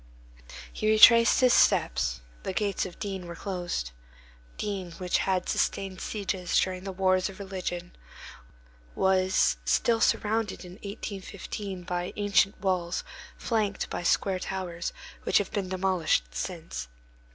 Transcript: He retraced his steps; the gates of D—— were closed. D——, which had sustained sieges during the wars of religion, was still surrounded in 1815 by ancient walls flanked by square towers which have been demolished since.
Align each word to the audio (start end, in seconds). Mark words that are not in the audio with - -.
He 0.73 0.89
retraced 0.89 1.41
his 1.41 1.53
steps; 1.53 2.21
the 2.41 2.53
gates 2.53 2.87
of 2.87 2.97
D—— 2.97 3.19
were 3.19 3.35
closed. 3.35 3.91
D——, 4.57 4.89
which 4.97 5.19
had 5.19 5.47
sustained 5.47 6.01
sieges 6.01 6.57
during 6.59 6.85
the 6.85 6.91
wars 6.91 7.29
of 7.29 7.37
religion, 7.37 7.95
was 8.95 9.57
still 9.63 10.01
surrounded 10.01 10.65
in 10.65 10.71
1815 10.81 11.83
by 11.83 12.13
ancient 12.15 12.59
walls 12.59 13.03
flanked 13.37 13.91
by 13.91 14.01
square 14.01 14.39
towers 14.39 14.91
which 15.21 15.37
have 15.37 15.51
been 15.51 15.69
demolished 15.69 16.33
since. 16.33 16.87